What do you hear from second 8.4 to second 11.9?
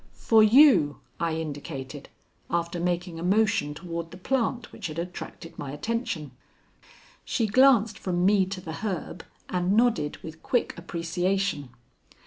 to the herb and nodded with quick appreciation.